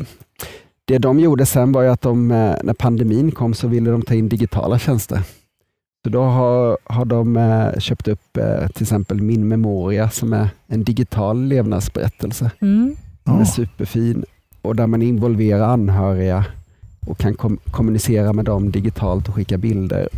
det 0.90 0.98
de 0.98 1.20
gjorde 1.20 1.46
sen 1.46 1.72
var 1.72 1.82
ju 1.82 1.90
att 1.90 2.02
de, 2.02 2.32
eh, 2.32 2.56
när 2.64 2.74
pandemin 2.74 3.32
kom 3.32 3.54
så 3.54 3.68
ville 3.68 3.92
de 3.92 4.02
ta 4.02 4.14
in 4.14 4.30
digitala 4.30 4.80
tjänster. 4.80 5.22
Så 6.04 6.10
då 6.10 6.22
har, 6.22 6.78
har 6.84 7.06
de 7.06 7.38
eh, 7.38 7.80
köpt 7.80 8.08
upp 8.08 8.38
eh, 8.38 8.68
till 8.68 8.84
exempel 8.84 9.22
Min 9.22 9.48
Memoria 9.48 10.10
som 10.10 10.34
är 10.34 10.50
en 10.68 10.84
digital 10.84 11.44
levnadsberättelse. 11.44 12.52
Mm. 12.62 12.96
Den 13.24 13.42
är 13.42 13.46
superfin 13.46 14.26
och 14.62 14.76
där 14.76 14.88
man 14.88 15.02
involverar 15.02 15.74
anhöriga 15.74 16.46
och 17.08 17.18
kan 17.18 17.34
kom 17.34 17.58
kommunicera 17.72 18.34
med 18.34 18.46
dem 18.46 18.72
digitalt 18.72 19.30
och 19.30 19.36
skicka 19.36 19.58
bilder. 19.58 20.10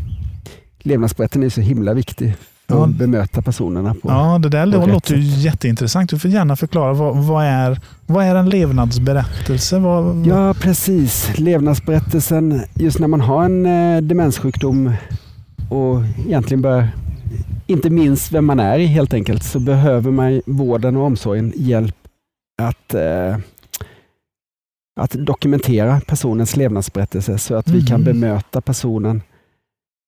Levnadsberättelsen 0.80 1.44
är 1.44 1.50
så 1.50 1.62
himla 1.62 1.94
viktig 1.94 2.36
att 2.74 2.90
bemöta 2.90 3.42
personerna. 3.42 3.94
På. 3.94 4.00
Ja, 4.10 4.38
det 4.40 4.50
där 4.50 4.80
på 4.80 4.86
låter 4.86 5.16
ju 5.16 5.22
jätteintressant. 5.22 6.10
Du 6.10 6.20
får 6.20 6.32
gärna 6.32 6.56
förklara. 6.56 6.94
Vad, 6.94 7.18
vad, 7.18 7.46
är, 7.46 7.80
vad 8.06 8.26
är 8.26 8.36
en 8.36 8.50
levnadsberättelse? 8.50 9.80
Vad, 9.80 10.28
Ja, 10.28 10.54
precis. 10.54 11.40
Levnadsberättelsen, 11.40 12.62
just 12.76 13.00
när 13.00 13.08
man 13.08 13.22
har 13.22 13.46
en 13.46 13.66
eh, 13.66 14.02
demenssjukdom 14.02 14.94
och 15.70 16.02
egentligen 16.28 16.62
börjar 16.62 16.88
inte 17.68 17.90
minst 17.90 18.32
vem 18.32 18.46
man 18.46 18.60
är 18.60 18.80
helt 18.80 19.14
enkelt, 19.14 19.44
så 19.44 19.60
behöver 19.60 20.12
man 20.12 20.42
vården 20.46 20.98
och 20.98 21.04
omsorgen 21.04 21.54
hjälp 21.56 21.96
att, 22.62 22.94
eh, 22.94 23.38
att 25.00 25.12
dokumentera 25.12 26.02
personens 26.08 26.56
levnadsberättelse 26.58 27.38
så 27.38 27.56
att 27.56 27.68
vi 27.68 27.82
kan 27.86 28.00
Mhm. 28.02 28.06
bemöta 28.06 28.62
personen 28.62 29.22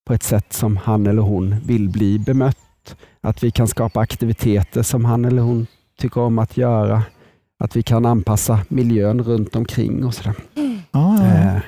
på 0.04 0.14
ett 0.14 0.22
sätt 0.22 0.52
som 0.52 0.76
han 0.76 1.06
eller 1.06 1.22
hon 1.22 1.54
vill 1.66 1.88
bli 1.88 2.18
bemött. 2.18 2.96
Att 3.20 3.42
vi 3.42 3.50
kan 3.50 3.68
skapa 3.68 4.00
aktiviteter 4.00 4.82
som 4.82 5.04
han 5.04 5.24
eller 5.24 5.42
hon 5.42 5.66
tycker 5.98 6.20
om 6.20 6.38
att 6.38 6.56
göra. 6.56 7.02
Att 7.58 7.76
vi 7.76 7.82
kan 7.82 8.06
anpassa 8.06 8.60
miljön 8.68 9.22
runt 9.22 9.56
omkring 9.56 10.04
och 10.04 10.14
sådär. 10.14 10.34
ja. 10.90 11.24
Eh, 11.26 11.58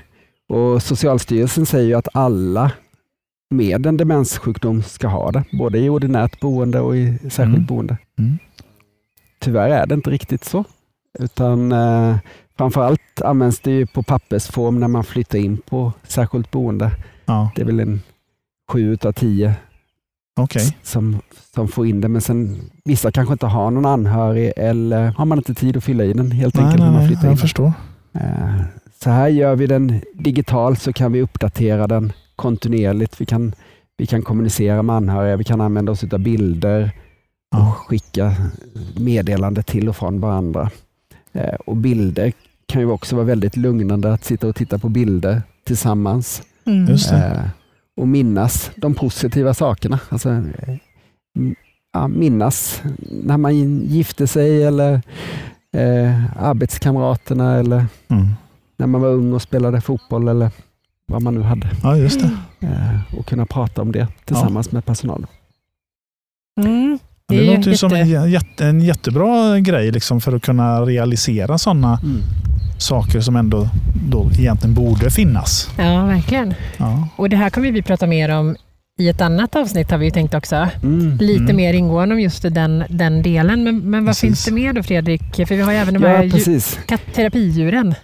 och 0.48 0.82
Socialstyrelsen 0.82 1.66
säger 1.66 1.96
att 1.96 2.08
alla 2.12 2.70
med 3.50 3.86
en 3.86 3.96
demenssjukdom 3.96 4.82
ska 4.82 5.08
ha 5.08 5.30
det, 5.30 5.44
både 5.58 5.78
i 5.78 5.88
ordinärt 5.88 6.40
boende 6.40 6.80
och 6.80 6.96
i 6.96 7.18
särskilt 7.22 7.46
Mm. 7.56 7.66
boende. 7.66 7.96
Mm. 8.18 8.38
Tyvärr 9.40 9.68
är 9.70 9.86
det 9.86 9.94
inte 9.94 10.10
riktigt 10.10 10.44
så, 10.44 10.64
utan 11.18 11.72
eh, 11.72 12.16
framförallt 12.58 13.22
används 13.24 13.60
det 13.60 13.70
ju 13.70 13.86
på 13.86 14.02
pappersform 14.02 14.80
när 14.80 14.88
man 14.88 15.04
flyttar 15.04 15.38
in 15.38 15.56
på 15.58 15.92
särskilt 16.02 16.50
boende. 16.50 16.90
ja. 17.26 17.50
Det 17.56 17.62
är 17.62 17.66
väl 17.66 17.80
en 17.80 18.00
sju 18.72 18.92
utav 18.92 19.12
tio 19.12 19.54
Okej. 20.40 20.76
som, 20.82 21.18
som 21.54 21.68
får 21.68 21.86
in 21.86 22.00
det, 22.00 22.08
men 22.08 22.20
sen 22.20 22.56
vissa 22.84 23.12
kanske 23.12 23.32
inte 23.32 23.46
har 23.46 23.70
någon 23.70 23.86
anhörig 23.86 24.52
eller 24.56 25.06
har 25.10 25.24
man 25.24 25.38
inte 25.38 25.54
tid 25.54 25.76
att 25.76 25.84
fylla 25.84 26.04
i 26.04 26.12
den 26.12 26.30
helt 26.30 26.54
Nej, 26.54 26.64
enkelt 26.64 26.80
nej, 26.80 26.86
när 26.88 26.92
man 26.92 27.00
nej, 27.02 27.08
flyttar 27.08 27.24
in. 27.24 27.30
jag 27.30 27.40
förstår. 27.40 27.72
Eh, 28.12 28.60
Så 29.02 29.10
här 29.10 29.28
gör 29.28 29.56
vi 29.56 29.66
den 29.66 30.00
digitalt 30.14 30.82
så 30.82 30.92
kan 30.92 31.12
vi 31.12 31.22
uppdatera 31.22 31.86
den 31.86 32.12
kontinuerligt. 32.36 33.20
Vi 33.20 33.26
kan, 33.26 33.54
vi 33.96 34.06
kan 34.06 34.22
kommunicera 34.22 34.82
med 34.82 34.96
anhöriga, 34.96 35.36
vi 35.36 35.44
kan 35.44 35.60
använda 35.60 35.92
oss 35.92 36.04
av 36.04 36.18
bilder 36.18 36.82
och 36.82 37.58
Ja. 37.58 37.76
skicka 37.88 38.34
meddelande 38.96 39.62
till 39.62 39.88
och 39.88 39.96
från 39.96 40.20
varandra. 40.20 40.70
Eh, 41.32 41.54
Och 41.66 41.76
bilder 41.76 42.32
kan 42.66 42.82
ju 42.82 42.90
också 42.90 43.16
vara 43.16 43.26
väldigt 43.26 43.56
lugnande 43.56 44.12
att 44.12 44.24
sitta 44.24 44.46
och 44.48 44.56
titta 44.56 44.78
på 44.78 44.88
bilder 44.88 45.42
tillsammans 45.64 46.42
Mm. 46.66 46.86
Det. 47.96 48.02
och 48.02 48.08
minnas 48.08 48.70
de 48.76 48.94
positiva 48.94 49.54
sakerna. 49.54 50.00
Alltså, 50.08 50.42
ja, 51.92 52.08
minnas 52.08 52.82
när 53.24 53.36
man 53.36 53.80
gifte 53.80 54.26
sig 54.26 54.62
eller 54.64 54.92
eh, 55.76 56.42
arbetskamraterna 56.46 57.56
eller 57.58 57.86
Mm. 58.08 58.26
när 58.76 58.86
man 58.86 59.00
var 59.00 59.08
ung 59.08 59.32
och 59.32 59.42
spelade 59.42 59.80
fotboll 59.80 60.28
eller 60.28 60.50
vad 61.06 61.22
man 61.22 61.34
nu 61.34 61.40
hade. 61.42 61.70
Ja, 61.82 61.96
just 61.96 62.20
det. 62.20 62.30
Eh, 62.66 63.18
och 63.18 63.26
kunna 63.26 63.46
prata 63.46 63.82
om 63.82 63.92
det 63.92 64.06
tillsammans 64.24 64.72
med 64.72 64.84
personalen. 64.84 65.26
Mm. 66.60 66.98
Det, 67.28 67.36
är 67.38 67.42
ju 67.42 67.56
låter 67.56 67.70
ju 67.70 67.76
som 67.76 67.92
en, 67.92 68.08
jätte- 68.08 68.28
jätte, 68.28 68.66
en 68.66 68.80
jättebra 68.80 69.58
grej 69.60 69.90
liksom 69.92 70.20
för 70.20 70.32
att 70.36 70.42
kunna 70.42 70.80
realisera 70.82 71.58
sådana 71.58 72.00
saker 72.78 73.20
som 73.20 73.36
ändå 73.36 73.68
då 74.10 74.30
egentligen 74.38 74.74
borde 74.74 75.10
finnas. 75.10 75.70
Ja, 75.78 76.04
verkligen. 76.06 76.54
Ja. 76.76 77.08
Och 77.16 77.28
Det 77.30 77.36
här 77.36 77.50
kommer 77.50 77.72
vi 77.72 77.82
prata 77.82 78.06
mer 78.06 78.28
om 78.28 78.56
i 78.98 79.08
ett 79.08 79.20
annat 79.20 79.56
avsnitt 79.56 79.90
har 79.90 79.98
vi 79.98 80.04
ju 80.04 80.10
tänkt 80.10 80.34
också. 80.34 80.68
Mm. 80.82 81.16
Lite 81.20 81.42
Mm. 81.42 81.56
mer 81.56 81.74
ingående 81.74 82.14
om 82.14 82.20
just 82.20 82.42
den, 82.42 82.84
den 82.88 83.22
delen. 83.22 83.64
Men, 83.64 83.78
men 83.90 84.04
vad 84.04 84.10
Precis. 84.14 84.20
finns 84.20 84.44
det 84.44 84.52
mer 84.52 84.72
då 84.72 84.82
Fredrik? 84.82 85.22
För 85.36 85.54
vi 85.54 85.60
har 85.60 85.72
ju 85.72 85.78
även 85.78 85.94
de 85.94 86.02
här 86.02 86.22
Ja, 86.24 86.30
precis. 86.30 86.78
terapidjuren. 87.14 87.94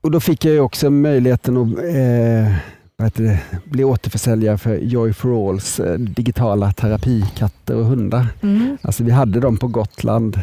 Och 0.00 0.10
då 0.10 0.20
fick 0.20 0.44
jag 0.44 0.54
ju 0.54 0.60
också 0.60 0.90
möjligheten 0.90 1.56
att 1.56 1.68
eh, 1.78 2.54
vad 2.96 3.06
heter 3.06 3.22
det, 3.24 3.38
bli 3.70 3.84
återförsäljare 3.84 4.58
för 4.58 4.76
Joy 4.76 5.12
for 5.12 5.48
Alls 5.50 5.80
eh, 5.80 5.98
digitala 5.98 6.72
terapikatter 6.72 7.76
och 7.76 7.84
hundar. 7.86 8.26
Mm. 8.42 8.78
Alltså 8.82 9.04
vi 9.04 9.10
hade 9.10 9.40
dem 9.40 9.56
på 9.56 9.68
Gotland 9.68 10.40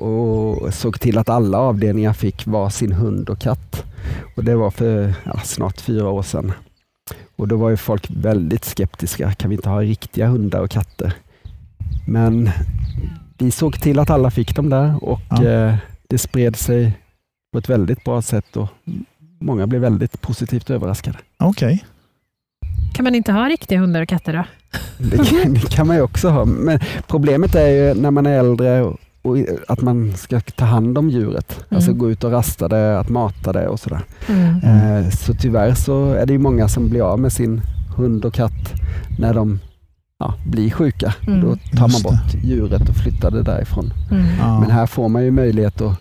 och 0.00 0.74
såg 0.74 1.00
till 1.00 1.18
att 1.18 1.28
alla 1.28 1.58
avdelningar 1.58 2.12
fick 2.12 2.46
var 2.46 2.70
sin 2.70 2.92
hund 2.92 3.28
och 3.28 3.38
katt. 3.38 3.84
Och 4.36 4.44
Det 4.44 4.54
var 4.54 4.70
för 4.70 5.14
ja, 5.24 5.38
snart 5.44 5.80
fyra 5.80 6.08
år 6.08 6.22
sedan. 6.22 6.52
Och 7.36 7.48
Då 7.48 7.56
var 7.56 7.70
ju 7.70 7.76
folk 7.76 8.06
väldigt 8.10 8.64
skeptiska. 8.64 9.32
Kan 9.32 9.50
vi 9.50 9.56
inte 9.56 9.68
ha 9.68 9.80
riktiga 9.82 10.26
hundar 10.26 10.60
och 10.60 10.70
katter? 10.70 11.12
Men 12.06 12.50
vi 13.38 13.50
såg 13.50 13.80
till 13.80 13.98
att 13.98 14.10
alla 14.10 14.30
fick 14.30 14.56
dem 14.56 14.70
där 14.70 15.04
och 15.04 15.20
Ja. 15.30 15.44
eh, 15.44 15.74
det 16.08 16.18
spred 16.18 16.56
sig 16.56 16.92
på 17.52 17.58
ett 17.58 17.68
väldigt 17.68 18.04
bra 18.04 18.22
sätt 18.22 18.56
och 18.56 18.68
många 19.40 19.66
blev 19.66 19.80
väldigt 19.80 20.20
positivt 20.20 20.70
överraskade. 20.70 21.18
Okej. 21.38 21.84
Kan 22.94 23.04
man 23.04 23.14
inte 23.14 23.32
ha 23.32 23.48
riktiga 23.48 23.78
hundar 23.78 24.02
och 24.02 24.08
katter 24.08 24.32
då? 24.32 24.44
Det 24.98 25.16
kan, 25.16 25.54
det 25.54 25.70
kan 25.70 25.86
man 25.86 25.96
ju 25.96 26.02
också 26.02 26.28
ha. 26.28 26.44
Men 26.44 26.80
problemet 27.06 27.54
är 27.54 27.68
ju 27.68 27.94
när 27.94 28.10
man 28.10 28.26
är 28.26 28.38
äldre 28.38 28.92
och, 29.22 29.36
att 29.68 29.82
man 29.82 30.12
ska 30.16 30.40
ta 30.40 30.64
hand 30.64 30.98
om 30.98 31.10
djuret. 31.10 31.52
Mm. 31.52 31.76
Alltså 31.76 31.92
gå 31.92 32.10
ut 32.10 32.24
och 32.24 32.32
rasta 32.32 32.68
det, 32.68 32.98
att 32.98 33.08
mata 33.08 33.52
det 33.52 33.68
och 33.68 33.80
sådär. 33.80 34.02
Mm. 34.28 34.56
Eh, 34.56 35.10
så 35.10 35.34
tyvärr 35.34 35.74
så 35.74 36.12
är 36.12 36.26
det 36.26 36.32
ju 36.32 36.38
många 36.38 36.68
som 36.68 36.88
blir 36.88 37.02
av 37.02 37.20
med 37.20 37.32
sin 37.32 37.60
hund 37.96 38.24
och 38.24 38.34
katt 38.34 38.72
när 39.18 39.34
de 39.34 39.58
ja, 40.18 40.34
blir 40.46 40.70
sjuka. 40.70 41.14
Mm. 41.26 41.40
Då 41.40 41.56
tar 41.56 41.88
man 41.88 42.02
bort 42.02 42.34
djuret 42.44 42.88
och 42.88 42.96
flyttar 42.96 43.30
det 43.30 43.42
därifrån. 43.42 43.92
Mm. 44.10 44.26
Ja. 44.38 44.60
Men 44.60 44.70
här 44.70 44.86
får 44.86 45.08
man 45.08 45.24
ju 45.24 45.30
möjlighet 45.30 45.80
att, 45.80 45.98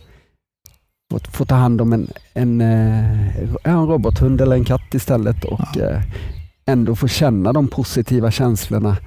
få 1.31 1.45
ta 1.45 1.55
hand 1.55 1.81
om 1.81 1.93
en, 1.93 2.07
en, 2.33 2.61
eh, 2.61 3.39
en 3.63 3.88
robothund 3.88 4.41
eller 4.41 4.55
en 4.55 4.65
katt 4.65 4.93
istället 4.93 5.43
och 5.43 5.59
Ja. 5.75 5.81
eh, 5.81 6.01
ändå 6.65 6.95
få 6.95 7.07
känna 7.07 7.53
de 7.53 7.67
positiva 7.67 8.31
känslorna 8.31 8.97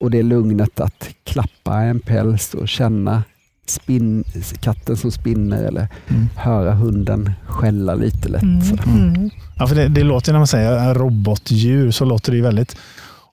och 0.00 0.10
det 0.10 0.22
lugnet 0.22 0.80
att 0.80 1.08
klappa 1.24 1.74
en 1.80 2.00
päls 2.00 2.54
och 2.54 2.68
känna 2.68 3.22
spinn, 3.66 4.24
katten 4.60 4.96
som 4.96 5.10
spinner 5.12 5.62
eller 5.62 5.88
Mm. 6.08 6.28
höra 6.36 6.74
hunden 6.74 7.32
skälla 7.46 7.94
lite 7.94 8.28
lätt. 8.28 8.42
Mm. 8.42 8.62
Mm. 8.86 9.30
Ja, 9.56 9.66
för 9.66 9.74
det, 9.74 9.88
det 9.88 10.02
låter 10.02 10.32
när 10.32 10.38
man 10.40 10.46
säger 10.46 10.94
robotdjur 10.94 11.90
så 11.90 12.04
låter 12.04 12.32
det 12.32 12.36
ju 12.36 12.42
väldigt 12.42 12.76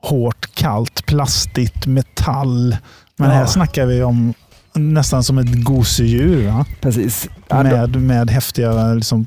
hårt, 0.01 0.55
kallt, 0.55 1.05
plastigt, 1.05 1.85
metall. 1.85 2.77
Men 3.15 3.29
Ja. 3.29 3.35
här 3.35 3.45
snackar 3.45 3.85
vi 3.85 4.03
om 4.03 4.33
nästan 4.73 5.23
som 5.23 5.37
ett 5.37 5.63
gosedjur. 5.63 6.47
Va? 6.47 6.65
Precis. 6.81 7.29
Ja, 7.47 7.63
Med, 7.63 7.95
med 8.01 8.29
häftiga, 8.29 8.93
liksom, 8.93 9.25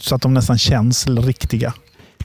så 0.00 0.14
att 0.14 0.22
de 0.22 0.34
nästan 0.34 0.58
känns 0.58 1.06
riktiga. 1.06 1.72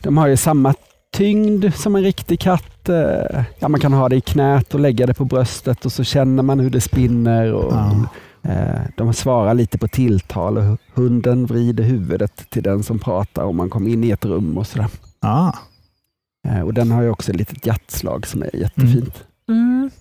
de 0.01 0.18
har 0.18 0.27
ju 0.27 0.38
samma 0.38 0.74
tyngd 1.12 1.74
som 1.75 1.96
en 1.96 2.03
riktig 2.03 2.39
katt. 2.39 2.89
eh, 2.89 3.44
Ja, 3.60 3.68
man 3.68 3.80
kan 3.80 3.94
ha 3.94 4.10
det 4.10 4.15
i 4.15 4.22
knät 4.22 4.74
och 4.74 4.80
lägga 4.80 5.06
det 5.06 5.13
på 5.13 5.25
bröstet 5.25 5.86
och 5.86 5.91
så 5.91 6.03
känner 6.03 6.44
man 6.44 6.60
hur 6.60 6.70
det 6.70 6.82
spinner. 6.82 7.53
Och, 7.53 7.74
Ja. 7.74 8.08
Eh, 8.51 8.82
De 8.98 9.13
svarar 9.13 9.53
lite 9.53 9.77
på 9.77 9.88
tilltal 9.88 10.58
och 10.58 10.77
hunden 10.94 11.46
vrider 11.46 11.84
huvudet 11.84 12.50
till 12.50 12.63
den 12.63 12.84
som 12.84 13.00
pratar 13.00 13.44
om 13.44 13.58
man 13.58 13.70
kommer 13.70 13.89
in 13.91 14.03
i 14.03 14.10
ett 14.12 14.25
rum 14.25 14.58
och 14.58 14.68
sådär. 14.68 14.88
Ah, 15.22 15.51
Eh, 16.48 16.62
Och 16.62 16.74
den 16.74 16.91
har 16.91 17.01
ju 17.01 17.10
också 17.10 17.32
ett 17.32 17.38
litet 17.38 17.65
hjärtslag 17.65 18.27
som 18.27 18.41
är 18.44 18.56
jättefint. 18.56 19.24
Mm. 19.50 19.91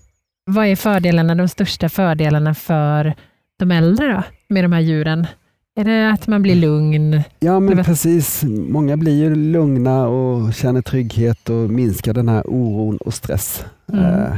Vad 0.45 0.65
är 0.65 0.75
fördelarna, 0.75 1.35
de 1.35 1.47
största 1.47 1.89
fördelarna 1.89 2.53
för 2.53 3.13
de 3.59 3.71
äldre 3.71 4.07
då, 4.13 4.23
med 4.53 4.63
de 4.63 4.71
här 4.71 4.79
djuren? 4.81 5.27
Är 5.75 5.83
det 5.83 6.11
att 6.11 6.27
man 6.27 6.41
blir 6.41 6.55
lugn? 6.55 7.21
Ja 7.39 7.59
men 7.59 7.83
precis, 7.83 8.43
många 8.47 8.97
blir 8.97 9.15
ju 9.15 9.35
lugna 9.35 10.07
och 10.07 10.53
känner 10.53 10.81
trygghet 10.81 11.49
och 11.49 11.55
minskar 11.69 12.13
den 12.13 12.29
här 12.29 12.43
oron 12.47 12.97
och 12.97 13.13
stress. 13.13 13.63
Mm. 13.93 14.05
Eh, 14.05 14.35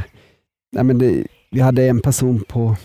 nej, 0.72 0.84
men 0.84 0.98
det, 0.98 1.26
vi 1.50 1.60
hade 1.60 1.88
en 1.88 2.00
person 2.00 2.44
på 2.48 2.76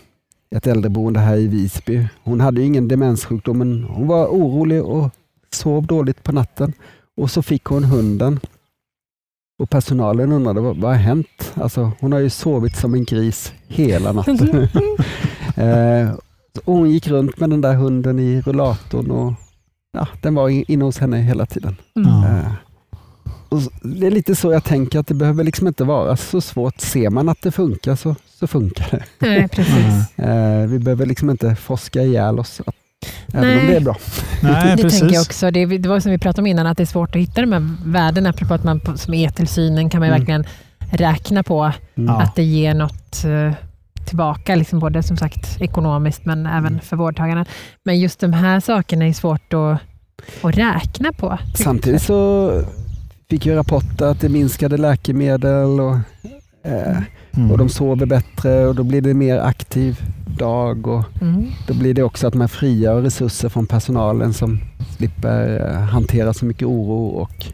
ett 0.55 0.67
äldreboende 0.67 1.19
här 1.19 1.37
i 1.37 1.47
Visby. 1.47 2.07
Hon 2.23 2.41
hade 2.41 2.61
ju 2.61 2.67
ingen 2.67 2.87
demenssjukdom 2.87 3.57
men 3.57 3.83
hon 3.83 4.07
var 4.07 4.27
orolig 4.27 4.83
och 4.83 5.09
sov 5.51 5.87
dåligt 5.87 6.23
på 6.23 6.31
natten. 6.31 6.73
Och 7.17 7.31
så 7.31 7.41
fick 7.41 7.63
hon 7.63 7.83
hunden. 7.83 8.39
Och 9.59 9.69
personalen 9.69 10.31
undrade 10.31 10.61
vad, 10.61 10.77
vad 10.77 10.91
har 10.91 10.97
hänt? 10.97 11.53
Alltså, 11.53 11.91
hon 11.99 12.11
har 12.11 12.19
ju 12.19 12.29
sovit 12.29 12.77
som 12.77 12.93
en 12.93 13.03
gris 13.03 13.53
hela 13.67 14.11
natten. 14.11 14.39
eh, 15.55 16.11
och 16.57 16.73
hon 16.75 16.89
gick 16.91 17.07
runt 17.07 17.39
med 17.39 17.49
den 17.49 17.61
där 17.61 17.73
hunden 17.75 18.19
i 18.19 18.41
rullatorn 18.41 19.11
och 19.11 19.33
ja, 19.93 20.07
den 20.21 20.35
var 20.35 20.49
in- 20.49 20.65
inne 20.67 20.85
hos 20.85 20.97
henne 20.97 21.17
hela 21.17 21.45
tiden. 21.45 21.75
Mm. 21.95 22.07
Eh, 22.23 22.51
och 23.49 23.61
det 23.81 24.07
är 24.07 24.11
lite 24.11 24.35
så 24.35 24.51
jag 24.51 24.63
tänker 24.63 24.99
att 24.99 25.07
det 25.07 25.13
behöver 25.13 25.43
liksom 25.43 25.67
inte 25.67 25.83
vara 25.83 26.17
så 26.17 26.41
svårt. 26.41 26.81
Ser 26.81 27.09
man 27.09 27.29
att 27.29 27.41
det 27.41 27.51
funkar 27.51 27.95
så, 27.95 28.15
så 28.39 28.47
funkar 28.47 28.87
det. 28.91 29.03
Nej, 29.27 29.47
precis. 29.47 30.17
Eh, 30.19 30.67
vi 30.67 30.79
behöver 30.79 31.05
liksom 31.05 31.29
inte 31.29 31.55
forska 31.55 32.01
ihjäl 32.01 32.39
oss. 32.39 32.61
Att, 32.65 32.75
även 33.33 33.47
Nej. 33.47 33.61
om 33.61 33.67
det 33.67 33.75
är 33.75 33.79
bra. 33.81 33.95
Nej, 34.43 34.53
det 34.53 34.81
tänker 34.81 34.81
jag 34.83 35.09
precis. 35.09 35.27
också. 35.27 35.51
Det, 35.51 35.65
det 35.65 35.89
var 35.89 35.99
som 35.99 36.11
vi 36.11 36.17
pratade 36.17 36.41
om 36.41 36.47
innan, 36.47 36.67
att 36.67 36.77
det 36.77 36.83
är 36.83 36.85
svårt 36.85 37.15
att 37.15 37.21
hitta 37.21 37.41
de 37.41 37.51
här 37.53 37.75
värdena. 37.85 38.29
Apropå 38.29 38.53
att 38.53 38.63
man 38.63 38.97
som 38.97 39.13
e-tillsynen 39.13 39.89
kan 39.89 39.99
man 39.99 40.09
Mm. 40.09 40.19
verkligen 40.19 40.45
räkna 40.91 41.43
på 41.43 41.71
Mm. 41.95 42.15
Att 42.15 42.35
det 42.35 42.43
ger 42.43 42.73
något 42.73 43.23
eh, 43.25 43.53
tillbaka, 44.09 44.55
liksom 44.55 44.79
både 44.79 45.03
som 45.03 45.17
sagt 45.17 45.61
ekonomiskt 45.61 46.25
men 46.25 46.45
även 46.45 46.65
Mm. 46.73 46.79
för 46.79 46.95
vårdtagarna. 46.97 47.45
Men 47.85 47.99
just 47.99 48.19
de 48.19 48.33
här 48.33 48.59
sakerna 48.59 49.07
är 49.07 49.13
svårt 49.13 49.53
att, 49.53 49.79
att 50.43 50.57
räkna 50.57 51.13
på. 51.13 51.37
Samtidigt 51.55 52.01
så 52.01 52.51
fick 53.29 53.45
jag 53.45 53.55
rapporter 53.57 54.05
att 54.05 54.21
det 54.21 54.29
minskade 54.29 54.77
läkemedel 54.77 55.79
och, 55.79 55.95
eh, 56.63 56.97
Mm. 57.37 57.51
och 57.51 57.57
de 57.57 57.69
sover 57.69 58.05
bättre 58.05 58.67
och 58.67 58.75
då 58.75 58.83
blir 58.83 59.01
det 59.01 59.13
mer 59.13 59.39
aktiv 59.39 59.99
dag 60.37 60.87
och 60.87 61.03
Mm. 61.21 61.47
då 61.67 61.73
blir 61.73 61.93
det 61.93 62.03
också 62.03 62.27
att 62.27 62.33
man 62.33 62.49
frigör 62.49 63.01
resurser 63.01 63.49
från 63.49 63.67
personalen 63.67 64.33
som 64.33 64.59
slipper 64.97 65.67
eh, 65.73 65.79
hantera 65.81 66.33
så 66.33 66.45
mycket 66.45 66.67
oro 66.67 67.07
och 67.07 67.45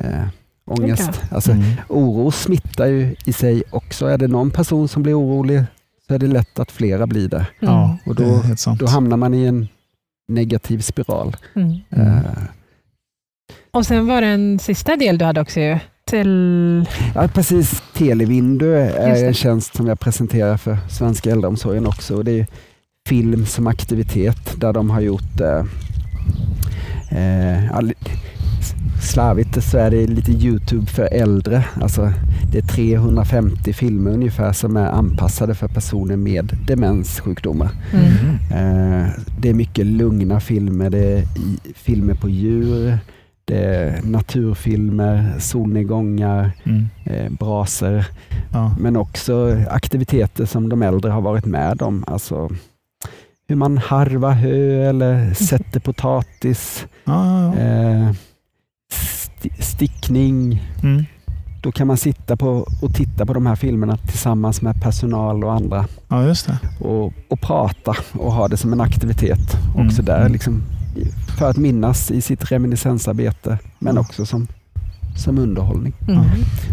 eh, 0.00 0.24
ångest. 0.66 1.22
Alltså, 1.30 1.52
Mm. 1.52 1.64
Oro 1.88 2.30
smittar 2.30 2.86
ju 2.86 3.14
i 3.26 3.32
sig 3.32 3.62
också. 3.70 4.06
Är 4.06 4.18
det 4.18 4.28
någon 4.28 4.50
person 4.50 4.88
som 4.88 5.02
blir 5.02 5.18
orolig 5.18 5.62
så 6.10 6.14
är 6.14 6.18
det 6.18 6.26
lätt 6.26 6.58
att 6.58 6.70
flera 6.72 7.06
blir 7.06 7.28
det. 7.28 7.46
Ja, 7.60 7.98
Och 8.06 8.14
då-. 8.14 8.42
Då 8.78 8.86
hamnar 8.86 9.16
man 9.16 9.34
i 9.34 9.44
en 9.44 9.68
negativ 10.32 10.78
spiral. 10.80 11.36
Mm. 11.56 11.76
Mm. 11.90 12.08
Eh, 12.08 12.22
Och 13.70 13.86
sen 13.86 14.06
var 14.06 14.20
det 14.20 14.26
en 14.26 14.58
sista 14.58 14.96
del 14.96 15.18
du 15.18 15.24
hade 15.24 15.40
också 15.40 15.60
ju. 15.60 15.78
Till... 16.06 16.84
Ja, 17.14 17.28
precis. 17.28 17.82
Televindu 17.94 18.74
är 18.76 19.26
en 19.26 19.34
tjänst 19.34 19.76
som 19.76 19.86
jag 19.86 20.00
presenterar 20.00 20.56
för 20.56 20.78
svenska 20.88 21.30
äldreomsorgen 21.30 21.86
också. 21.86 22.16
Och 22.16 22.24
det 22.24 22.40
är 22.40 22.46
film 23.08 23.46
som 23.46 23.66
aktivitet 23.66 24.60
där 24.60 24.72
de 24.72 24.90
har 24.90 25.00
gjort 25.00 25.40
eh, 25.40 25.64
eh, 27.10 27.66
ja, 27.66 27.80
li- 27.80 27.94
slarvigt 29.00 29.64
så 29.64 29.78
är 29.78 29.90
det 29.90 30.06
lite 30.06 30.32
Youtube 30.32 30.86
för 30.86 31.08
äldre. 31.12 31.64
Alltså, 31.82 32.12
det 32.52 32.58
är 32.58 32.62
350 32.62 33.72
filmer 33.72 34.10
ungefär 34.10 34.52
som 34.52 34.76
är 34.76 34.86
anpassade 34.86 35.54
för 35.54 35.68
personer 35.68 36.16
med 36.16 36.56
demenssjukdomar. 36.66 37.70
Mm. 37.92 38.10
Eh, 38.50 39.08
det 39.38 39.48
är 39.50 39.54
mycket 39.54 39.86
lugna 39.86 40.40
filmer, 40.40 40.90
det 40.90 40.98
är 41.18 41.22
filmer 41.74 42.14
på 42.14 42.28
djur, 42.28 42.98
det 43.44 43.64
är 43.64 44.02
naturfilmer, 44.02 45.32
solnedgångar, 45.38 46.52
Mm. 46.64 46.88
eh, 47.04 47.30
braser, 47.32 48.06
Ja. 48.52 48.74
men 48.80 48.96
också 48.96 49.56
aktiviteter 49.70 50.44
som 50.46 50.68
de 50.68 50.82
äldre 50.82 51.10
har 51.10 51.20
varit 51.20 51.44
med 51.46 51.82
om. 51.82 52.04
Alltså 52.06 52.50
hur 53.48 53.56
man 53.56 53.78
harvar 53.78 54.32
hö 54.32 54.88
eller 54.88 55.34
sätter 55.34 55.80
potatis, 55.80 56.86
Ja, 57.04 57.44
ja, 57.56 58.14
sti- 58.94 59.62
stickning. 59.62 60.62
Mm. 60.82 61.04
Då 61.62 61.72
kan 61.72 61.86
man 61.86 61.96
sitta 61.96 62.36
på 62.36 62.68
och 62.82 62.94
titta 62.94 63.26
på 63.26 63.32
de 63.32 63.46
här 63.46 63.56
filmerna 63.56 63.96
tillsammans 63.96 64.62
med 64.62 64.82
personal 64.82 65.44
och 65.44 65.52
andra 65.52 65.86
ja, 66.08 66.24
just 66.24 66.46
det. 66.46 66.58
och, 66.84 67.12
och 67.28 67.40
prata 67.40 67.94
och 68.12 68.32
ha 68.32 68.48
det 68.48 68.56
som 68.56 68.72
en 68.72 68.80
aktivitet 68.80 69.56
Mm. 69.74 69.86
också 69.86 70.02
där. 70.02 70.20
Mm. 70.20 70.32
Liksom, 70.32 70.62
för 71.38 71.50
att 71.50 71.56
minnas 71.56 72.10
i 72.10 72.20
sitt 72.20 72.52
reminiscensarbete 72.52 73.58
men 73.78 73.94
Ja. 73.94 74.00
också 74.00 74.26
som, 74.26 74.46
som 75.16 75.38
underhållning. 75.38 75.92
Mm. 76.08 76.20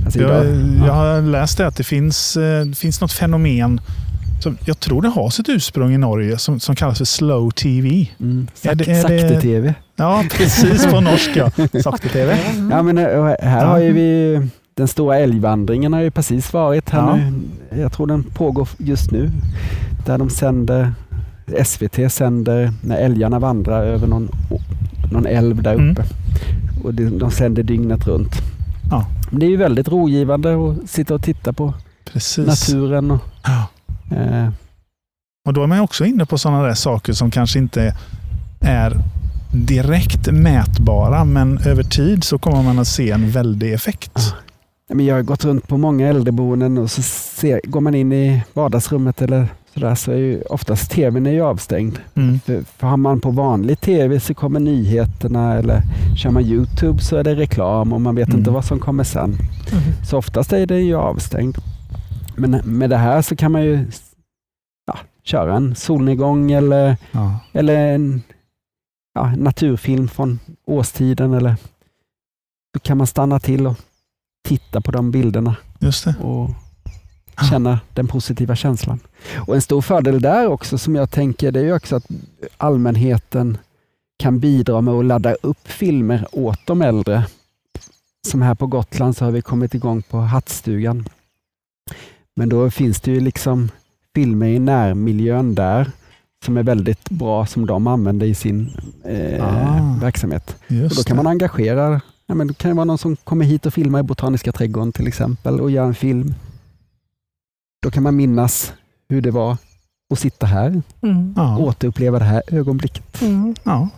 Alltså 0.06 0.20
Jag, 0.20 0.46
idag, 0.46 0.88
jag 0.88 0.94
har 0.94 1.22
läst 1.22 1.58
det 1.58 1.68
att 1.68 1.76
det 1.76 1.84
finns, 1.84 2.38
eh, 2.38 2.66
det 2.66 2.76
finns 2.78 3.02
något 3.02 3.12
fenomen 3.12 3.82
som 4.44 4.58
jag 4.66 4.80
tror 4.80 5.02
det 5.02 5.08
har 5.08 5.30
sitt 5.30 5.50
ursprung 5.50 5.94
i 5.94 5.98
Norge 5.98 6.38
som, 6.38 6.60
som 6.60 6.76
kallas 6.76 6.98
för 6.98 7.06
slow 7.06 7.52
TV. 7.52 8.08
mm, 8.20 8.48
Är 8.64 8.76
det- 8.76 8.84
sak- 8.86 8.88
är 8.94 9.10
det- 9.10 9.20
Sakte-tv. 9.30 9.74
Ja, 9.98 10.24
precis 10.32 10.86
på 10.86 11.02
norska. 11.02 11.52
Sakte-TV. 11.84 12.38
Ja, 12.72 12.84
men, 12.84 12.98
eh, 12.98 13.24
här 13.42 13.62
Ja. 13.62 13.66
har 13.66 13.80
ju 13.80 13.92
vi 13.94 14.42
den 14.74 14.88
stora 14.88 15.18
älgvandringen 15.18 15.94
har 15.94 16.02
ju 16.02 16.12
precis 16.12 16.54
varit 16.54 16.90
här 16.90 17.00
Ja. 17.00 17.16
nu. 17.16 17.82
Jag 17.82 17.92
tror 17.92 18.08
den 18.08 18.24
pågår 18.24 18.70
just 18.78 19.12
nu. 19.12 19.32
Där 20.06 20.18
de 20.18 20.30
sänder, 20.30 20.94
SVT 21.64 22.10
sänder 22.12 22.74
när 22.84 22.98
älgarna 22.98 23.40
vandrar 23.40 23.84
över 23.84 24.08
någon, 24.08 24.30
någon 25.12 25.26
älv 25.26 25.62
där 25.64 25.74
Mm. 25.74 25.92
uppe. 25.92 26.04
Och 26.84 26.94
de, 26.94 27.10
de 27.20 27.32
sänder 27.32 27.64
dygnet 27.64 28.08
runt. 28.08 28.32
Ja. 28.92 29.06
Det 29.32 29.46
är 29.46 29.50
ju 29.50 29.58
väldigt 29.58 29.88
rogivande 29.88 30.56
att 30.56 30.90
sitta 30.90 31.16
och 31.16 31.24
titta 31.24 31.54
på 31.54 31.74
Precis. 32.14 32.48
naturen. 32.48 33.12
Och, 33.12 33.20
Ja. 33.44 33.68
eh, 34.18 34.50
Och 35.48 35.54
då 35.54 35.64
är 35.64 35.68
man 35.68 35.80
också 35.80 36.06
inne 36.06 36.26
på 36.26 36.38
sådana 36.38 36.64
där 36.64 36.74
saker 36.74 37.14
som 37.14 37.32
kanske 37.32 37.60
inte 37.60 37.96
är 38.62 38.94
direkt 39.52 40.32
mätbara, 40.32 41.26
men 41.26 41.58
över 41.58 41.84
tid 41.84 42.24
så 42.24 42.38
kommer 42.38 42.64
man 42.64 42.80
att 42.80 42.88
se 42.88 43.12
en 43.12 43.30
väldig 43.32 43.74
effekt. 43.74 44.34
Men 44.90 45.06
jag 45.06 45.16
har 45.16 45.22
gått 45.22 45.46
runt 45.46 45.68
på 45.68 45.78
många 45.78 46.08
äldreboenden 46.08 46.78
och 46.78 46.92
så 46.92 47.02
ser, 47.02 47.62
går 47.64 47.82
man 47.82 47.96
in 47.96 48.14
i 48.14 48.42
vardagsrummet 48.54 49.22
eller 49.22 49.48
sådär 49.74 49.96
så 49.96 50.12
är 50.12 50.16
ju 50.16 50.42
oftast 50.42 50.92
tvn 50.92 51.28
är 51.28 51.32
ju 51.32 51.42
avstängd. 51.42 52.00
Mm. 52.16 52.40
För, 52.40 52.64
för 52.78 52.88
har 52.88 52.98
man 52.98 53.20
på 53.22 53.32
vanlig 53.32 53.80
tv 53.82 54.20
så 54.20 54.34
kommer 54.34 54.60
nyheterna 54.60 55.54
eller 55.54 55.82
kör 56.18 56.30
man 56.32 56.44
Youtube 56.46 57.00
så 57.00 57.16
är 57.18 57.24
det 57.24 57.36
reklam 57.36 57.94
och 57.94 58.02
man 58.02 58.16
vet 58.16 58.28
Mm. 58.28 58.40
inte 58.40 58.52
vad 58.52 58.66
som 58.66 58.80
kommer 58.80 59.04
sen. 59.04 59.24
Mm. 59.24 59.84
Så 60.10 60.18
oftast 60.18 60.54
är 60.54 60.66
den 60.66 60.86
ju 60.86 60.96
avstängd. 60.96 61.58
Men 62.36 62.52
med 62.52 62.90
det 62.90 62.98
här 62.98 63.22
så 63.22 63.36
kan 63.36 63.52
man 63.52 63.64
ju 63.64 63.86
ja, 64.88 64.98
köra 65.24 65.56
en 65.56 65.76
solnedgång 65.76 66.52
eller, 66.52 66.98
Ja. 67.12 67.40
eller 67.54 67.76
en 67.94 68.22
ja, 69.18 69.36
naturfilm 69.36 70.08
från 70.08 70.40
årstiden. 70.66 71.34
Eller, 71.34 71.56
så 72.74 72.80
kan 72.80 72.98
man 72.98 73.08
stanna 73.08 73.40
till 73.40 73.68
och 73.68 73.78
titta 74.48 74.82
på 74.82 74.92
de 74.92 75.12
bilderna 75.12 75.56
och 76.22 76.50
känna 77.50 77.80
den 77.94 78.08
positiva 78.08 78.56
känslan. 78.56 79.00
Och 79.48 79.56
En 79.56 79.62
stor 79.62 79.82
fördel 79.82 80.22
där 80.22 80.48
också 80.48 80.78
som 80.78 80.96
jag 80.96 81.12
tänker 81.12 81.52
det 81.52 81.60
är 81.60 81.64
ju 81.64 81.74
också 81.74 81.96
att 81.96 82.06
allmänheten 82.58 83.58
kan 84.20 84.40
bidra 84.40 84.82
med 84.82 84.94
att 84.94 85.06
ladda 85.06 85.34
upp 85.34 85.68
filmer 85.68 86.28
åt 86.32 86.60
de 86.66 86.82
äldre. 86.82 87.26
Som 88.28 88.42
här 88.42 88.56
på 88.56 88.68
Gotland 88.68 89.18
så 89.18 89.26
har 89.26 89.32
vi 89.32 89.42
kommit 89.42 89.74
igång 89.74 90.02
på 90.02 90.18
Hattstugan. 90.18 91.10
Men 92.36 92.50
då 92.50 92.72
finns 92.72 93.02
det 93.02 93.12
ju 93.12 93.20
liksom 93.20 93.70
filmer 94.16 94.48
i 94.48 94.60
närmiljön 94.60 95.56
där 95.56 95.92
som 96.46 96.58
är 96.58 96.64
väldigt 96.64 97.10
bra 97.10 97.46
som 97.46 97.66
de 97.66 97.88
använder 97.88 98.26
i 98.28 98.36
sin 98.36 98.72
eh, 99.06 99.44
Ah. 99.46 99.98
verksamhet. 100.02 100.56
Och 100.68 100.96
då 100.96 101.04
kan 101.04 101.18
det. 101.18 101.24
man 101.24 101.28
engagera, 101.28 102.02
ja, 102.28 102.36
men 102.36 102.48
det 102.48 102.54
kan 102.54 102.76
vara 102.76 102.86
någon 102.86 102.98
som 102.98 103.16
kommer 103.16 103.46
hit 103.46 103.66
och 103.66 103.74
filmar 103.74 104.00
i 104.00 104.04
Botaniska 104.04 104.52
trädgården 104.52 104.92
till 104.92 105.08
exempel 105.08 105.60
och 105.62 105.72
gör 105.72 105.86
en 105.86 105.96
film. 105.96 106.34
Då 107.84 107.92
kan 107.92 108.04
man 108.04 108.16
minnas 108.16 108.74
hur 109.10 109.22
det 109.22 109.32
var 109.32 109.58
att 110.14 110.20
sitta 110.20 110.46
här, 110.46 110.82
Mm. 111.02 111.34
Ja. 111.38 111.58
återuppleva 111.58 112.20
det 112.20 112.26
här 112.26 112.42
ögonblicket. 112.48 113.22
Mm. 113.22 113.56
Ja. 113.64 113.90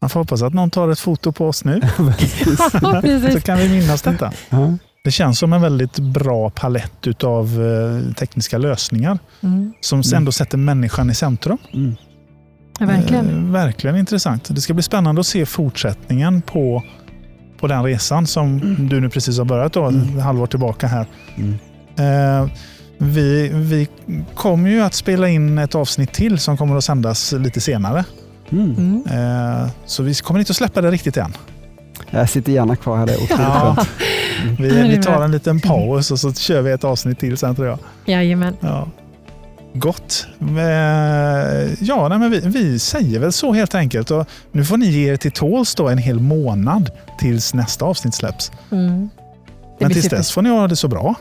Man 0.00 0.10
får 0.10 0.20
hoppas 0.20 0.42
att 0.42 0.54
någon 0.54 0.70
tar 0.70 0.88
ett 0.88 0.98
foto 1.00 1.32
på 1.32 1.46
oss 1.48 1.64
nu, 1.64 1.80
så 3.32 3.40
kan 3.40 3.58
vi 3.58 3.68
minnas 3.68 4.02
detta. 4.02 4.32
Ja. 4.50 4.74
Det 5.06 5.10
känns 5.12 5.38
som 5.38 5.52
en 5.52 5.60
väldigt 5.62 5.98
bra 5.98 6.50
palett 6.50 7.24
av 7.24 7.50
tekniska 8.18 8.58
lösningar 8.58 9.18
Mm. 9.42 9.72
som 9.80 10.00
Mm. 10.00 10.16
ändå 10.16 10.32
sätter 10.32 10.58
människan 10.58 11.10
i 11.10 11.14
centrum. 11.14 11.58
Mm. 11.74 11.96
Ja, 12.80 12.86
verkligen. 12.86 13.28
Eh, 13.46 13.52
verkligen 13.52 13.96
intressant. 13.96 14.48
Det 14.54 14.60
ska 14.60 14.74
bli 14.74 14.82
spännande 14.82 15.20
att 15.20 15.26
se 15.26 15.46
fortsättningen 15.46 16.42
på, 16.42 16.82
på 17.60 17.66
den 17.66 17.82
resan 17.84 18.26
som 18.26 18.76
du 18.90 19.00
nu 19.00 19.08
precis 19.08 19.38
har 19.38 19.44
börjat 19.44 19.72
då, 19.72 19.84
Mm. 19.84 20.18
ett 20.18 20.24
halvår 20.24 20.46
tillbaka 20.46 20.86
här. 20.86 21.06
Mm. 21.36 21.54
Eh, 22.42 22.50
vi, 22.98 23.48
vi 23.52 23.88
kommer 24.34 24.70
ju 24.70 24.80
att 24.82 24.94
spela 24.94 25.28
in 25.28 25.58
ett 25.58 25.74
avsnitt 25.74 26.12
till 26.12 26.38
som 26.38 26.56
kommer 26.56 26.76
att 26.76 26.84
sändas 26.84 27.32
lite 27.32 27.60
senare. 27.60 28.04
Mm. 28.50 28.74
Mm. 28.76 29.02
Eh, 29.62 29.68
så 29.86 30.02
vi 30.02 30.14
kommer 30.14 30.40
inte 30.40 30.50
att 30.50 30.56
släppa 30.56 30.80
det 30.80 30.90
riktigt 30.90 31.16
än. 31.16 31.32
Jag 32.10 32.28
sitter 32.30 32.52
gärna 32.52 32.76
kvar 32.76 32.96
här, 32.96 33.06
det 33.06 33.12
är 33.12 33.16
otroligt 33.16 33.40
Ja. 33.40 33.74
skönt. 33.76 33.88
Vi, 34.60 34.68
vi 34.88 35.02
tar 35.02 35.24
en 35.24 35.30
liten 35.32 35.60
paus 35.60 36.10
och 36.10 36.18
så 36.20 36.32
kör 36.32 36.62
vi 36.62 36.70
ett 36.72 36.84
avsnitt 36.84 37.18
till 37.18 37.36
sen 37.36 37.54
tror 37.54 37.68
jag. 37.68 37.78
Jajamän. 38.06 38.56
Ja. 38.60 38.88
Gott. 39.74 40.26
Eh, 40.40 41.72
Ja, 41.80 42.08
nej, 42.08 42.18
men 42.18 42.30
vi, 42.30 42.40
vi 42.40 42.78
säger 42.78 43.18
väl 43.18 43.32
så 43.32 43.52
helt 43.52 43.74
enkelt. 43.74 44.10
Och 44.10 44.26
nu 44.52 44.64
får 44.64 44.76
ni 44.76 44.86
ge 44.86 45.12
er 45.12 45.16
till 45.16 45.32
tåls 45.32 45.74
då 45.74 45.88
en 45.88 45.98
hel 45.98 46.20
månad 46.20 46.90
tills 47.18 47.54
nästa 47.54 47.84
avsnitt 47.84 48.14
släpps. 48.14 48.52
Mm. 48.72 49.08
Men 49.80 49.90
tills 49.90 50.04
super. 50.04 50.16
dess 50.16 50.30
får 50.32 50.42
ni 50.42 50.50
ha 50.50 50.68
det 50.68 50.76
så 50.76 50.88
bra. 50.88 51.14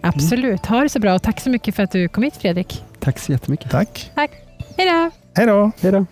Absolut. 0.00 0.66
Ha 0.66 0.80
det 0.82 0.88
så 0.88 0.98
bra 1.00 1.14
och 1.14 1.22
tack 1.22 1.40
så 1.40 1.50
mycket 1.50 1.74
för 1.74 1.82
att 1.82 1.90
du 1.90 2.08
kom 2.08 2.22
hit 2.22 2.36
Fredrik. 2.40 2.84
Tack 3.00 3.18
så 3.18 3.32
jättemycket. 3.32 3.70
Tack. 3.70 4.10
Hej 4.14 4.28
då! 4.76 5.10
Hej 5.34 5.46
då! 5.46 5.70
Hej 5.80 5.92
då. 5.92 6.06